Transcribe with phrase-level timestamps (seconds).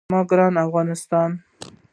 [0.09, 1.31] زما ګران افغانستان.